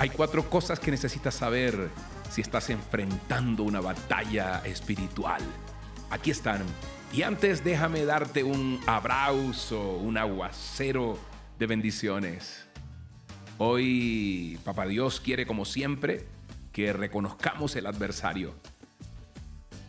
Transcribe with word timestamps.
Hay 0.00 0.10
cuatro 0.10 0.48
cosas 0.48 0.78
que 0.78 0.92
necesitas 0.92 1.34
saber 1.34 1.90
si 2.30 2.40
estás 2.40 2.70
enfrentando 2.70 3.64
una 3.64 3.80
batalla 3.80 4.62
espiritual. 4.64 5.42
Aquí 6.08 6.30
están. 6.30 6.62
Y 7.12 7.22
antes 7.22 7.64
déjame 7.64 8.04
darte 8.04 8.44
un 8.44 8.78
abrazo, 8.86 9.96
un 9.96 10.16
aguacero 10.16 11.18
de 11.58 11.66
bendiciones. 11.66 12.64
Hoy 13.58 14.60
Papá 14.64 14.86
Dios 14.86 15.20
quiere 15.20 15.46
como 15.46 15.64
siempre 15.64 16.26
que 16.70 16.92
reconozcamos 16.92 17.74
el 17.74 17.86
adversario 17.86 18.54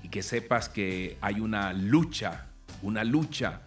y 0.01 0.09
que 0.09 0.23
sepas 0.23 0.69
que 0.69 1.19
hay 1.21 1.39
una 1.39 1.71
lucha, 1.71 2.47
una 2.81 3.03
lucha 3.03 3.61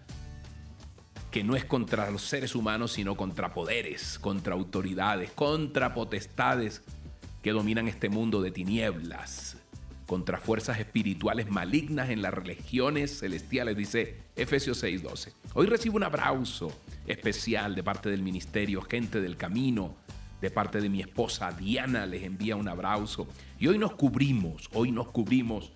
que 1.32 1.42
no 1.42 1.56
es 1.56 1.64
contra 1.64 2.10
los 2.10 2.22
seres 2.22 2.54
humanos, 2.54 2.92
sino 2.92 3.16
contra 3.16 3.54
poderes, 3.54 4.18
contra 4.18 4.52
autoridades, 4.52 5.30
contra 5.32 5.94
potestades 5.94 6.82
que 7.42 7.52
dominan 7.52 7.88
este 7.88 8.10
mundo 8.10 8.42
de 8.42 8.50
tinieblas, 8.50 9.56
contra 10.06 10.38
fuerzas 10.38 10.78
espirituales 10.78 11.50
malignas 11.50 12.10
en 12.10 12.20
las 12.20 12.34
religiones 12.34 13.18
celestiales, 13.18 13.78
dice 13.78 14.18
Efesios 14.36 14.82
6:12. 14.82 15.32
Hoy 15.54 15.66
recibo 15.66 15.96
un 15.96 16.04
abrazo 16.04 16.70
especial 17.06 17.74
de 17.74 17.82
parte 17.82 18.10
del 18.10 18.22
ministerio, 18.22 18.82
gente 18.82 19.22
del 19.22 19.38
camino, 19.38 19.96
de 20.42 20.50
parte 20.50 20.82
de 20.82 20.90
mi 20.90 21.00
esposa 21.00 21.50
Diana, 21.50 22.04
les 22.04 22.24
envía 22.24 22.56
un 22.56 22.68
abrazo. 22.68 23.26
Y 23.58 23.68
hoy 23.68 23.78
nos 23.78 23.94
cubrimos, 23.94 24.68
hoy 24.74 24.92
nos 24.92 25.10
cubrimos 25.10 25.72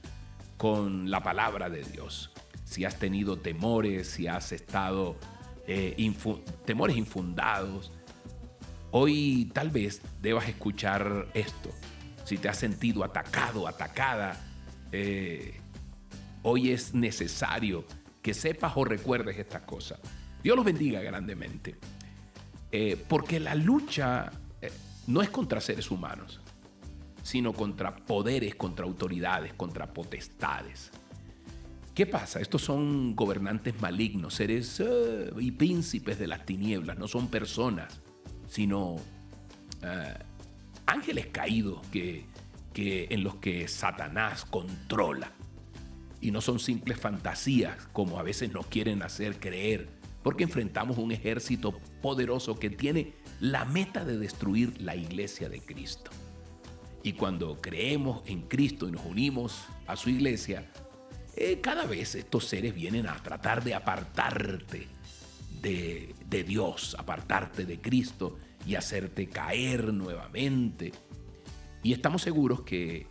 con 0.59 1.11
la 1.11 1.23
palabra 1.23 1.71
de 1.71 1.83
Dios. 1.83 2.31
Si 2.65 2.85
has 2.85 2.99
tenido 2.99 3.39
temores, 3.39 4.09
si 4.09 4.27
has 4.27 4.53
estado 4.53 5.17
eh, 5.67 6.15
temores 6.65 6.97
infundados, 6.97 7.93
hoy 8.91 9.51
tal 9.53 9.71
vez 9.71 10.01
debas 10.21 10.49
escuchar 10.49 11.29
esto. 11.35 11.71
Si 12.25 12.39
te 12.39 12.49
has 12.49 12.59
sentido 12.59 13.05
atacado, 13.05 13.69
atacada, 13.69 14.41
eh, 14.93 15.61
hoy 16.43 16.71
es 16.71 16.95
necesario 16.95 17.85
que 18.23 18.35
sepas 18.35 18.73
o 18.77 18.85
recuerdes 18.85 19.39
estas 19.39 19.63
cosas. 19.63 19.99
Dios 20.43 20.57
los 20.57 20.65
bendiga 20.65 21.01
grandemente. 21.01 21.77
Eh, 22.73 23.03
porque 23.09 23.39
la 23.39 23.55
lucha 23.55 24.31
no 25.07 25.23
es 25.23 25.31
contra 25.31 25.61
seres 25.61 25.91
humanos, 25.91 26.41
sino 27.23 27.53
contra 27.53 27.95
poderes, 27.95 28.55
contra 28.57 28.85
autoridades, 28.85 29.55
contra 29.55 29.93
potestades. 29.93 30.91
¿Qué 31.97 32.05
pasa? 32.05 32.41
Estos 32.41 32.61
son 32.61 33.17
gobernantes 33.17 33.81
malignos, 33.81 34.35
seres 34.35 34.81
eh, 34.81 35.31
y 35.39 35.51
príncipes 35.53 36.19
de 36.19 36.27
las 36.27 36.45
tinieblas, 36.45 36.99
no 36.99 37.09
son 37.09 37.29
personas, 37.29 38.03
sino 38.51 38.97
eh, 39.83 40.15
ángeles 40.85 41.29
caídos 41.29 41.81
que, 41.91 42.27
en 42.75 43.25
los 43.25 43.37
que 43.37 43.67
Satanás 43.67 44.45
controla. 44.45 45.33
Y 46.21 46.33
no 46.33 46.43
son 46.43 46.59
simples 46.59 47.01
fantasías 47.01 47.87
como 47.95 48.19
a 48.19 48.23
veces 48.23 48.53
nos 48.53 48.67
quieren 48.67 49.03
hacer 49.03 49.41
creer, 49.41 49.89
porque 50.23 50.45
enfrentamos 50.45 50.99
un 50.99 51.13
ejército 51.13 51.81
poderoso 52.03 52.59
que 52.59 52.69
tiene 52.69 53.15
la 53.41 53.65
meta 53.65 54.05
de 54.05 54.19
destruir 54.19 54.83
la 54.83 54.97
iglesia 54.97 55.49
de 55.49 55.63
Cristo. 55.63 56.11
Y 57.03 57.15
cuando 57.15 57.59
creemos 57.59 58.21
en 58.27 58.43
Cristo 58.43 58.87
y 58.87 58.93
nos 58.93 59.07
unimos 59.07 59.65
a 59.87 59.97
su 59.97 60.11
iglesia, 60.11 60.71
eh, 61.37 61.61
cada 61.61 61.85
vez 61.85 62.15
estos 62.15 62.47
seres 62.47 62.75
vienen 62.75 63.07
a 63.07 63.23
tratar 63.23 63.63
de 63.63 63.75
apartarte 63.75 64.89
de, 65.61 66.15
de 66.29 66.45
Dios, 66.45 66.97
apartarte 66.99 67.67
de 67.67 67.81
Cristo 67.81 68.39
y 68.67 68.75
hacerte 68.75 69.29
caer 69.29 69.93
nuevamente. 69.93 70.93
Y 71.83 71.93
estamos 71.93 72.23
seguros 72.23 72.63
que, 72.63 73.07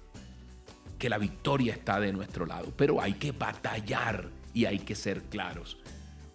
que 0.98 1.08
la 1.08 1.18
victoria 1.18 1.74
está 1.74 2.00
de 2.00 2.12
nuestro 2.12 2.46
lado, 2.46 2.74
pero 2.76 3.00
hay 3.02 3.14
que 3.14 3.32
batallar 3.32 4.30
y 4.54 4.66
hay 4.66 4.80
que 4.80 4.96
ser 4.96 5.24
claros 5.24 5.78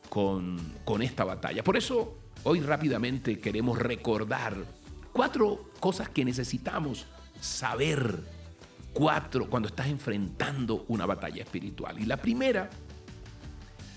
con, 0.08 0.58
con 0.84 1.02
esta 1.02 1.24
batalla. 1.24 1.64
Por 1.64 1.76
eso 1.76 2.18
hoy 2.44 2.60
rápidamente 2.60 3.40
queremos 3.40 3.78
recordar 3.78 4.54
cuatro 5.12 5.70
cosas 5.80 6.08
que 6.08 6.24
necesitamos 6.24 7.06
saber 7.40 8.20
cuatro 8.92 9.48
cuando 9.48 9.68
estás 9.68 9.88
enfrentando 9.88 10.84
una 10.88 11.06
batalla 11.06 11.42
espiritual. 11.42 11.98
Y 11.98 12.04
la 12.04 12.16
primera, 12.16 12.70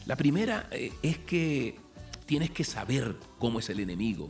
la 0.06 0.16
primera 0.16 0.68
eh, 0.72 0.92
es 1.02 1.18
que 1.20 1.80
tienes 2.26 2.52
que 2.52 2.64
saber 2.64 3.16
cómo 3.38 3.60
es 3.60 3.70
el 3.70 3.80
enemigo, 3.80 4.30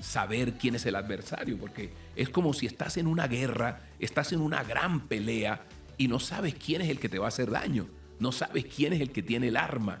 saber 0.00 0.54
quién 0.54 0.74
es 0.74 0.86
el 0.86 0.96
adversario, 0.96 1.58
porque 1.58 1.92
es 2.16 2.28
como 2.28 2.52
si 2.52 2.66
estás 2.66 2.96
en 2.96 3.06
una 3.06 3.26
guerra, 3.26 3.80
estás 3.98 4.32
en 4.32 4.40
una 4.40 4.62
gran 4.62 5.08
pelea 5.08 5.64
y 5.96 6.08
no 6.08 6.18
sabes 6.18 6.54
quién 6.54 6.82
es 6.82 6.88
el 6.88 6.98
que 6.98 7.08
te 7.08 7.18
va 7.18 7.26
a 7.26 7.28
hacer 7.28 7.50
daño, 7.50 7.86
no 8.18 8.32
sabes 8.32 8.66
quién 8.66 8.92
es 8.92 9.00
el 9.00 9.10
que 9.10 9.22
tiene 9.22 9.48
el 9.48 9.56
arma. 9.56 10.00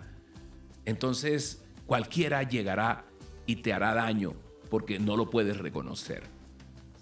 Entonces 0.84 1.62
cualquiera 1.86 2.42
llegará 2.42 3.04
y 3.46 3.56
te 3.56 3.72
hará 3.72 3.94
daño 3.94 4.34
porque 4.70 4.98
no 4.98 5.16
lo 5.16 5.28
puedes 5.28 5.58
reconocer. 5.58 6.22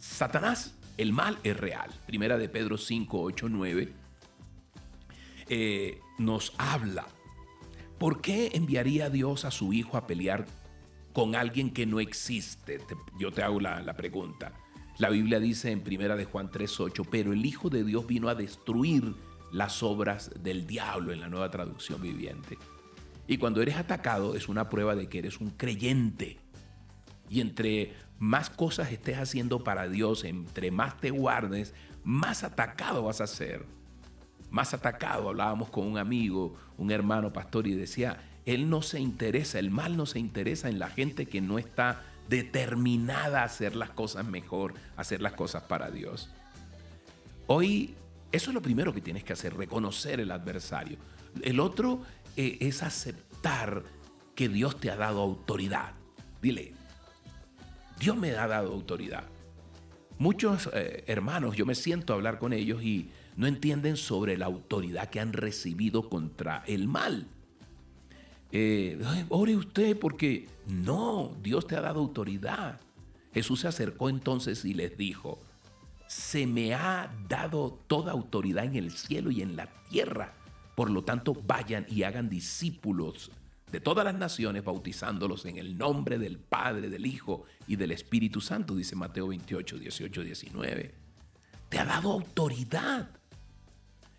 Satanás 0.01 0.75
el 0.99 1.13
mal 1.13 1.39
es 1.43 1.57
real. 1.57 1.91
Primera 2.07 2.37
de 2.37 2.49
Pedro 2.49 2.77
5, 2.77 3.21
8, 3.21 3.49
9 3.49 3.93
nos 6.19 6.53
habla. 6.59 7.07
¿Por 7.99 8.21
qué 8.21 8.51
enviaría 8.55 9.11
Dios 9.11 9.45
a 9.45 9.51
su 9.51 9.73
Hijo 9.73 9.97
a 9.97 10.07
pelear 10.07 10.47
con 11.13 11.35
alguien 11.35 11.73
que 11.73 11.87
no 11.87 12.01
existe? 12.01 12.81
yo 13.19 13.33
te 13.33 13.43
hago 13.43 13.61
la, 13.61 13.81
la, 13.83 13.95
pregunta. 13.95 14.53
La 14.99 15.11
Biblia 15.11 15.41
dice 15.41 15.71
en 15.71 15.81
Primera 15.81 16.17
de 16.17 16.25
Juan 16.25 16.51
3, 16.51 16.81
8, 16.81 17.05
pero 17.11 17.33
el 17.33 17.45
Hijo 17.47 17.71
de 17.71 17.85
Dios 17.85 18.07
vino 18.07 18.29
a 18.29 18.35
destruir 18.35 19.15
las 19.53 19.83
obras 19.83 20.31
del 20.43 20.67
diablo 20.67 21.13
en 21.13 21.21
la 21.21 21.29
nueva 21.29 21.51
traducción 21.51 22.03
viviente. 22.03 22.59
Y 23.27 23.39
cuando 23.39 23.63
eres 23.63 23.77
atacado 23.77 24.35
es 24.35 24.49
una 24.49 24.69
prueba 24.69 24.95
de 24.95 25.09
que 25.09 25.19
eres 25.19 25.41
un 25.41 25.51
creyente. 25.51 26.39
Y 27.31 27.41
entre 27.41 27.95
más 28.19 28.51
cosas 28.51 28.91
estés 28.93 29.19
haciendo 29.19 29.63
para 29.63 29.89
Dios, 29.89 30.25
entre 30.25 30.71
más 30.71 31.01
te 31.01 31.11
guardes, 31.11 31.75
más 32.05 32.43
atacado 32.43 33.03
vas 33.03 33.21
a 33.21 33.27
ser. 33.27 33.65
Más 34.51 34.73
atacado. 34.75 35.29
Hablábamos 35.29 35.71
con 35.71 35.87
un 35.87 35.99
amigo, 35.99 36.55
un 36.77 36.91
hermano 36.91 37.33
pastor, 37.33 37.67
y 37.67 37.75
decía, 37.75 38.19
él 38.47 38.71
no 38.71 38.83
se 38.83 38.99
interesa, 38.99 39.59
el 39.59 39.71
mal 39.71 39.97
no 39.97 40.07
se 40.07 40.19
interesa 40.19 40.69
en 40.69 40.79
la 40.79 40.89
gente 40.89 41.27
que 41.27 41.41
no 41.41 41.59
está 41.59 42.03
determinada 42.29 43.43
a 43.43 43.45
hacer 43.45 43.77
las 43.77 43.91
cosas 43.91 44.25
mejor, 44.25 44.75
a 44.97 45.03
hacer 45.03 45.21
las 45.21 45.35
cosas 45.35 45.65
para 45.65 45.91
Dios. 45.91 46.31
Hoy, 47.47 47.95
eso 48.33 48.51
es 48.51 48.55
lo 48.55 48.63
primero 48.63 48.93
que 48.93 49.01
tienes 49.01 49.25
que 49.25 49.33
hacer, 49.33 49.55
reconocer 49.55 50.21
el 50.21 50.31
adversario. 50.31 50.99
El 51.43 51.61
otro 51.61 52.03
eh, 52.37 52.59
es 52.61 52.83
aceptar 52.83 53.83
que 54.35 54.49
Dios 54.49 54.81
te 54.81 54.91
ha 54.91 54.97
dado 54.97 55.21
autoridad. 55.21 55.93
Dile, 56.41 56.75
Dios 57.99 58.17
me 58.17 58.31
ha 58.33 58.47
dado 58.47 58.73
autoridad. 58.73 59.25
Muchos 60.19 60.69
eh, 60.73 61.05
hermanos, 61.07 61.57
yo 61.57 61.67
me 61.67 61.75
siento 61.75 62.13
a 62.13 62.17
hablar 62.17 62.39
con 62.39 62.53
ellos 62.53 62.83
y 62.83 63.11
no 63.37 63.47
entienden 63.47 63.97
sobre 63.97 64.37
la 64.37 64.47
autoridad 64.47 65.11
que 65.11 65.21
han 65.21 65.33
recibido 65.33 66.09
contra 66.09 66.65
el 66.67 66.89
mal. 66.89 67.27
Eh, 68.51 68.99
ore 69.29 69.57
usted 69.57 69.99
porque 69.99 70.49
no, 70.67 71.37
Dios 71.43 71.67
te 71.67 71.77
ha 71.77 71.81
dado 71.81 72.01
autoridad. 72.01 72.81
Jesús 73.33 73.61
se 73.61 73.69
acercó 73.69 74.09
entonces 74.09 74.65
y 74.65 74.75
les 74.75 74.97
dijo, 74.97 75.39
se 76.09 76.47
me 76.47 76.75
ha 76.75 77.15
dado 77.29 77.79
toda 77.87 78.13
autoridad 78.13 78.65
en 78.65 78.77
el 78.77 78.91
cielo 78.91 79.31
y 79.31 79.43
en 79.43 79.55
la 79.55 79.67
tierra. 79.89 80.35
Por 80.75 80.91
lo 80.91 81.05
tanto, 81.05 81.35
vayan 81.47 81.87
y 81.89 82.05
hagan 82.05 82.29
discípulos 82.29 83.31
de 83.71 83.81
todas 83.81 84.05
las 84.05 84.15
naciones, 84.15 84.65
bautizándolos 84.65 85.45
en 85.45 85.59
el 85.59 85.77
nombre 85.77 86.19
del 86.19 86.39
Padre, 86.39 86.89
del 86.89 87.07
Hijo 87.07 87.45
y 87.67 87.77
del 87.77 87.93
Espíritu 87.93 88.41
Santo, 88.41 88.75
dice 88.75 88.97
Mateo 88.97 89.29
28, 89.29 89.79
18, 89.79 90.23
19. 90.23 90.95
Te 91.69 91.79
ha 91.79 91.85
dado 91.85 92.13
autoridad. 92.13 93.11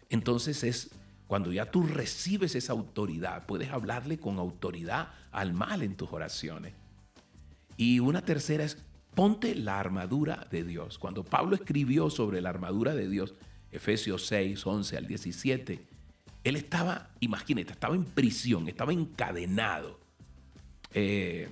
Entonces 0.10 0.63
es 0.63 0.92
cuando 1.30 1.51
ya 1.51 1.69
tú 1.69 1.84
recibes 1.84 2.56
esa 2.56 2.74
autoridad, 2.74 3.46
puedes 3.46 3.69
hablarle 3.69 4.18
con 4.18 4.40
autoridad 4.40 5.10
al 5.31 5.54
mal 5.54 5.84
en 5.84 5.96
tus 5.96 6.12
oraciones. 6.12 6.74
Y 7.78 8.00
una 8.00 8.24
tercera 8.24 8.63
es, 8.63 8.78
ponte 9.13 9.54
la 9.54 9.80
armadura 9.80 10.48
de 10.50 10.63
Dios. 10.63 10.98
Cuando 10.98 11.24
Pablo 11.24 11.56
escribió 11.56 12.10
sobre 12.10 12.42
la 12.42 12.50
armadura 12.50 12.96
de 12.96 13.07
Dios, 13.07 13.36
Efesios 13.72 14.25
6, 14.25 14.66
11 14.66 14.98
al 14.98 15.06
17, 15.06 15.80
él 16.44 16.56
estaba, 16.56 17.09
imagínate, 17.19 17.74
estaba 17.74 17.95
en 17.95 18.06
prisión, 18.06 18.68
estaba 18.68 18.94
encadenado. 18.94 20.00
Eh, 20.94 21.50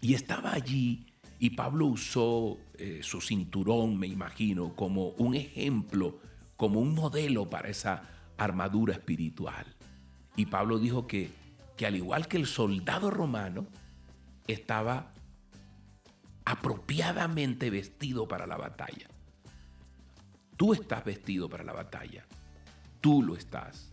y 0.00 0.14
estaba 0.14 0.52
allí 0.52 1.06
y 1.38 1.50
Pablo 1.50 1.86
usó 1.86 2.58
eh, 2.78 3.00
su 3.02 3.20
cinturón, 3.20 3.98
me 3.98 4.06
imagino, 4.06 4.74
como 4.74 5.08
un 5.10 5.34
ejemplo, 5.34 6.18
como 6.56 6.80
un 6.80 6.94
modelo 6.94 7.48
para 7.48 7.68
esa 7.68 8.02
armadura 8.38 8.94
espiritual. 8.94 9.66
Y 10.36 10.46
Pablo 10.46 10.78
dijo 10.78 11.06
que, 11.06 11.30
que 11.76 11.86
al 11.86 11.96
igual 11.96 12.28
que 12.28 12.36
el 12.36 12.46
soldado 12.46 13.10
romano, 13.10 13.66
estaba 14.46 15.12
apropiadamente 16.44 17.70
vestido 17.70 18.28
para 18.28 18.46
la 18.46 18.56
batalla. 18.56 19.08
Tú 20.56 20.72
estás 20.72 21.04
vestido 21.04 21.48
para 21.48 21.64
la 21.64 21.72
batalla. 21.72 22.24
Tú 23.06 23.22
lo 23.22 23.36
estás. 23.36 23.92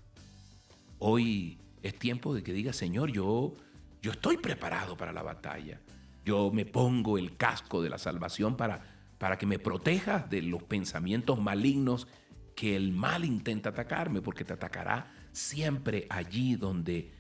Hoy 0.98 1.60
es 1.84 2.00
tiempo 2.00 2.34
de 2.34 2.42
que 2.42 2.52
digas, 2.52 2.76
Señor, 2.76 3.12
yo, 3.12 3.54
yo 4.02 4.12
estoy 4.12 4.38
preparado 4.38 4.98
para 4.98 5.14
la 5.14 5.22
batalla. 5.22 5.80
Yo 6.26 6.50
me 6.50 6.66
pongo 6.66 7.20
el 7.20 7.38
casco 7.38 7.84
de 7.84 7.92
la 7.92 8.00
salvación 8.00 8.58
para, 8.58 8.82
para 9.20 9.38
que 9.38 9.46
me 9.46 9.60
protejas 9.60 10.32
de 10.32 10.42
los 10.42 10.64
pensamientos 10.64 11.40
malignos 11.40 12.08
que 12.56 12.76
el 12.76 12.92
mal 12.92 13.24
intenta 13.24 13.70
atacarme, 13.70 14.24
porque 14.24 14.46
te 14.46 14.54
atacará 14.54 15.14
siempre 15.32 16.08
allí 16.10 16.56
donde 16.56 17.12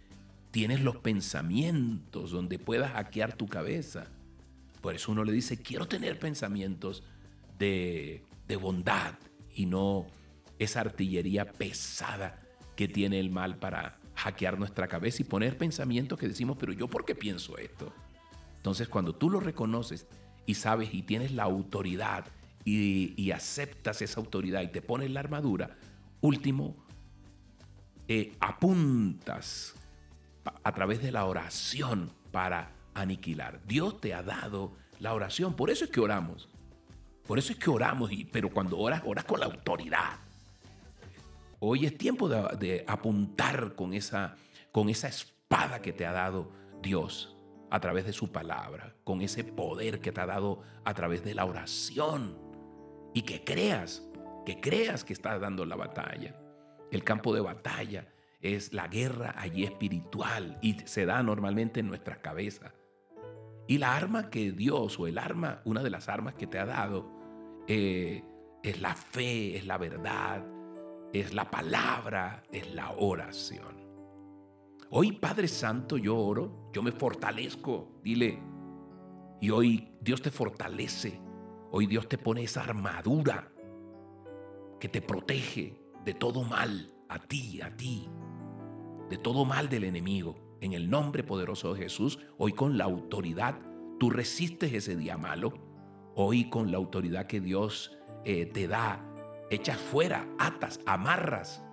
tienes 0.49 0.81
los 0.81 0.95
pensamientos, 0.95 2.31
donde 2.31 2.57
puedas 2.57 2.93
hackear 2.93 3.33
tu 3.33 3.45
cabeza. 3.45 4.07
Por 4.81 4.95
eso 4.95 5.11
uno 5.11 5.23
le 5.23 5.31
dice, 5.31 5.61
quiero 5.61 5.87
tener 5.87 6.17
pensamientos 6.17 7.03
de, 7.59 8.23
de 8.47 8.55
bondad 8.55 9.13
y 9.53 9.67
no 9.67 10.07
esa 10.63 10.81
artillería 10.81 11.51
pesada 11.51 12.41
que 12.75 12.87
tiene 12.87 13.19
el 13.19 13.29
mal 13.29 13.57
para 13.57 13.99
hackear 14.15 14.57
nuestra 14.59 14.87
cabeza 14.87 15.21
y 15.21 15.25
poner 15.25 15.57
pensamientos 15.57 16.17
que 16.19 16.27
decimos, 16.27 16.57
pero 16.59 16.73
yo 16.73 16.87
por 16.87 17.05
qué 17.05 17.15
pienso 17.15 17.57
esto. 17.57 17.93
Entonces 18.57 18.87
cuando 18.87 19.13
tú 19.13 19.29
lo 19.29 19.39
reconoces 19.39 20.07
y 20.45 20.55
sabes 20.55 20.93
y 20.93 21.03
tienes 21.03 21.31
la 21.31 21.43
autoridad 21.43 22.25
y, 22.65 23.31
aceptas 23.31 24.01
esa 24.01 24.19
autoridad 24.19 24.61
y 24.61 24.67
te 24.67 24.81
pones 24.81 25.11
la 25.11 25.19
armadura, 25.19 25.75
último, 26.21 26.77
eh, 28.07 28.35
apuntas 28.39 29.75
a 30.63 30.71
través 30.73 31.01
de 31.01 31.11
la 31.11 31.25
oración 31.25 32.11
para 32.31 32.71
aniquilar. 32.93 33.61
Dios 33.65 33.99
te 33.99 34.13
ha 34.13 34.23
dado 34.23 34.75
la 34.99 35.13
oración, 35.13 35.55
por 35.55 35.69
eso 35.69 35.85
es 35.85 35.91
que 35.91 35.99
oramos. 35.99 36.49
Por 37.27 37.39
eso 37.39 37.53
es 37.53 37.59
que 37.59 37.69
oramos, 37.69 38.11
y, 38.11 38.25
pero 38.25 38.49
cuando 38.49 38.77
oras, 38.77 39.01
oras 39.05 39.25
con 39.25 39.39
la 39.39 39.45
autoridad. 39.45 40.19
Hoy 41.65 41.85
es 41.85 41.97
tiempo 41.97 42.27
de, 42.27 42.83
apuntar 42.89 43.73
con 43.75 43.93
esa, 43.93 44.35
con 44.73 44.89
esa 44.89 45.07
espada 45.07 45.81
que 45.81 45.93
te 45.93 46.05
ha 46.05 46.11
dado 46.11 46.51
Dios 46.81 47.37
a 47.71 47.79
través 47.79 48.05
de 48.05 48.11
su 48.11 48.33
palabra, 48.33 48.97
con 49.05 49.21
ese 49.21 49.45
poder 49.45 50.01
que 50.01 50.11
te 50.11 50.19
ha 50.19 50.25
dado 50.25 50.61
a 50.83 50.93
través 50.93 51.23
de 51.23 51.33
la 51.33 51.45
oración. 51.45 52.37
Y 53.13 53.21
que 53.21 53.45
creas, 53.45 54.05
que 54.45 54.59
creas 54.59 55.05
que 55.05 55.13
estás 55.13 55.39
dando 55.39 55.65
la 55.65 55.77
batalla. 55.77 56.35
El 56.91 57.05
campo 57.05 57.33
de 57.33 57.39
batalla 57.39 58.09
es 58.41 58.73
la 58.73 58.89
guerra 58.89 59.33
allí 59.37 59.63
espiritual 59.63 60.57
y 60.61 60.73
se 60.83 61.05
da 61.05 61.23
normalmente 61.23 61.79
en 61.79 61.87
nuestra 61.87 62.17
cabeza. 62.17 62.73
Y 63.69 63.77
la 63.77 63.95
arma 63.95 64.29
que 64.29 64.51
Dios, 64.51 64.99
o 64.99 65.07
el 65.07 65.17
arma, 65.17 65.61
una 65.63 65.81
de 65.81 65.91
las 65.91 66.09
armas 66.09 66.33
que 66.33 66.45
te 66.45 66.59
ha 66.59 66.65
dado, 66.65 67.09
eh, 67.69 68.21
es 68.63 68.81
la 68.81 68.95
fe, 68.95 69.55
es 69.55 69.65
la 69.65 69.77
verdad, 69.77 70.43
es 71.13 71.31
la 71.33 71.49
palabra, 71.49 72.43
es 72.51 72.73
la 72.73 72.91
oración. 72.97 73.83
Hoy, 74.89 75.11
Padre 75.11 75.47
Santo, 75.47 75.97
yo 75.97 76.17
oro, 76.17 76.69
yo 76.73 76.81
me 76.81 76.91
fortalezco, 76.91 77.99
dile. 78.03 78.41
Y 79.39 79.51
hoy 79.51 79.95
Dios 80.01 80.21
te 80.21 80.31
fortalece, 80.31 81.21
hoy 81.71 81.85
Dios 81.85 82.09
te 82.09 82.17
pone 82.17 82.43
esa 82.43 82.63
armadura 82.63 83.51
que 84.79 84.89
te 84.89 85.01
protege 85.01 85.79
de 86.03 86.13
todo 86.15 86.43
mal, 86.43 86.93
a 87.09 87.19
ti, 87.19 87.61
a 87.61 87.75
ti, 87.75 88.09
de 89.09 89.17
todo 89.17 89.45
mal 89.45 89.69
del 89.69 89.83
enemigo. 89.83 90.57
En 90.61 90.73
el 90.73 90.89
nombre 90.89 91.23
poderoso 91.23 91.73
de 91.73 91.83
Jesús, 91.83 92.19
hoy 92.37 92.53
con 92.53 92.77
la 92.77 92.85
autoridad, 92.85 93.59
tú 93.99 94.09
resistes 94.09 94.73
ese 94.73 94.95
día 94.95 95.17
malo. 95.17 95.53
Hoy 96.15 96.49
con 96.49 96.71
la 96.71 96.77
autoridad 96.77 97.27
que 97.27 97.39
Dios 97.39 97.97
eh, 98.25 98.45
te 98.45 98.67
da, 98.67 99.12
echas 99.49 99.77
fuera, 99.77 100.27
atas, 100.39 100.79
amarras, 100.85 101.63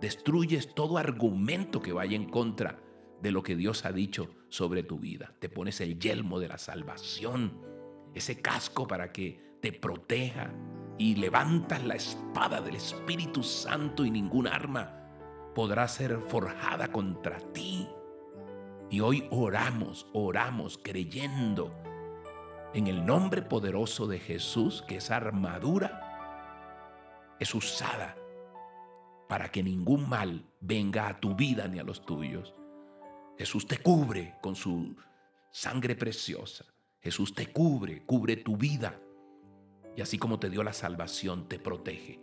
destruyes 0.00 0.74
todo 0.74 0.98
argumento 0.98 1.80
que 1.82 1.92
vaya 1.92 2.16
en 2.16 2.28
contra 2.28 2.78
de 3.20 3.30
lo 3.30 3.42
que 3.42 3.56
Dios 3.56 3.84
ha 3.84 3.92
dicho 3.92 4.30
sobre 4.48 4.82
tu 4.82 4.98
vida. 4.98 5.34
Te 5.38 5.48
pones 5.48 5.80
el 5.80 5.98
yelmo 5.98 6.40
de 6.40 6.48
la 6.48 6.58
salvación, 6.58 7.60
ese 8.14 8.40
casco 8.40 8.86
para 8.86 9.12
que 9.12 9.56
te 9.60 9.72
proteja 9.72 10.52
y 10.98 11.16
levantas 11.16 11.84
la 11.84 11.94
espada 11.94 12.60
del 12.60 12.76
Espíritu 12.76 13.42
Santo 13.42 14.04
y 14.04 14.10
ningún 14.10 14.46
arma 14.46 14.96
podrá 15.54 15.86
ser 15.88 16.18
forjada 16.20 16.88
contra 16.88 17.38
ti. 17.52 17.88
Y 18.90 19.00
hoy 19.00 19.26
oramos, 19.30 20.06
oramos 20.12 20.78
creyendo 20.82 21.72
en 22.74 22.86
el 22.86 23.04
nombre 23.04 23.42
poderoso 23.42 24.06
de 24.06 24.18
Jesús 24.18 24.82
que 24.86 24.96
esa 24.96 25.16
armadura 25.16 26.09
es 27.40 27.54
usada 27.54 28.16
para 29.28 29.50
que 29.50 29.62
ningún 29.62 30.08
mal 30.08 30.44
venga 30.60 31.08
a 31.08 31.18
tu 31.18 31.34
vida 31.34 31.66
ni 31.66 31.78
a 31.78 31.82
los 31.82 32.04
tuyos. 32.04 32.54
Jesús 33.38 33.66
te 33.66 33.78
cubre 33.78 34.34
con 34.42 34.54
su 34.54 34.94
sangre 35.50 35.96
preciosa. 35.96 36.66
Jesús 37.00 37.34
te 37.34 37.50
cubre, 37.50 38.04
cubre 38.04 38.36
tu 38.36 38.56
vida. 38.56 39.00
Y 39.96 40.02
así 40.02 40.18
como 40.18 40.38
te 40.38 40.50
dio 40.50 40.62
la 40.62 40.74
salvación, 40.74 41.48
te 41.48 41.58
protege. 41.58 42.20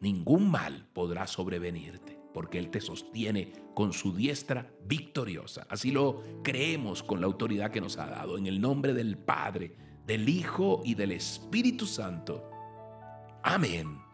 Ningún 0.00 0.50
mal 0.50 0.88
podrá 0.92 1.26
sobrevenirte 1.26 2.20
porque 2.32 2.58
Él 2.58 2.70
te 2.70 2.80
sostiene 2.80 3.52
con 3.74 3.92
su 3.92 4.14
diestra 4.14 4.70
victoriosa. 4.84 5.66
Así 5.68 5.90
lo 5.90 6.22
creemos 6.44 7.02
con 7.02 7.20
la 7.20 7.26
autoridad 7.26 7.72
que 7.72 7.80
nos 7.80 7.98
ha 7.98 8.06
dado, 8.06 8.38
en 8.38 8.46
el 8.46 8.60
nombre 8.60 8.94
del 8.94 9.18
Padre, 9.18 9.74
del 10.06 10.28
Hijo 10.28 10.82
y 10.84 10.94
del 10.94 11.10
Espíritu 11.10 11.86
Santo. 11.86 12.48
Amén 13.42 14.09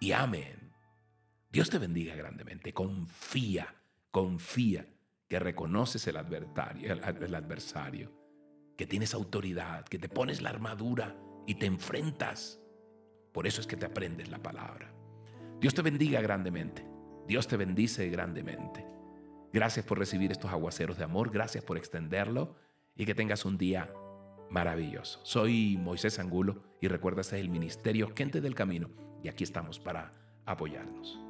y 0.00 0.12
amén. 0.12 0.72
Dios 1.52 1.68
te 1.68 1.78
bendiga 1.78 2.16
grandemente. 2.16 2.72
Confía, 2.72 3.74
confía 4.10 4.86
que 5.28 5.38
reconoces 5.38 6.06
el 6.06 6.16
adversario, 6.16 8.12
que 8.76 8.86
tienes 8.86 9.14
autoridad, 9.14 9.84
que 9.84 9.98
te 9.98 10.08
pones 10.08 10.40
la 10.40 10.50
armadura 10.50 11.16
y 11.46 11.56
te 11.56 11.66
enfrentas. 11.66 12.58
Por 13.32 13.46
eso 13.46 13.60
es 13.60 13.66
que 13.66 13.76
te 13.76 13.86
aprendes 13.86 14.30
la 14.30 14.42
palabra. 14.42 14.92
Dios 15.60 15.74
te 15.74 15.82
bendiga 15.82 16.20
grandemente. 16.22 16.84
Dios 17.28 17.46
te 17.46 17.58
bendice 17.58 18.08
grandemente. 18.08 18.86
Gracias 19.52 19.84
por 19.84 19.98
recibir 19.98 20.32
estos 20.32 20.50
aguaceros 20.50 20.96
de 20.96 21.04
amor, 21.04 21.30
gracias 21.30 21.62
por 21.62 21.76
extenderlo 21.76 22.56
y 22.96 23.04
que 23.04 23.14
tengas 23.14 23.44
un 23.44 23.58
día 23.58 23.92
maravilloso. 24.48 25.20
Soy 25.24 25.76
Moisés 25.76 26.18
Angulo 26.18 26.62
y 26.80 26.88
recuerda, 26.88 27.20
este 27.20 27.36
es 27.36 27.42
el 27.42 27.50
Ministerio 27.50 28.12
Gente 28.16 28.40
del 28.40 28.54
Camino 28.54 29.09
y 29.22 29.28
aquí 29.28 29.44
estamos 29.44 29.78
para 29.78 30.12
apoyarnos. 30.46 31.29